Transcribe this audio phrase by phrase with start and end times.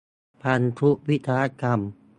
[0.41, 1.79] พันธุวิศวกรรม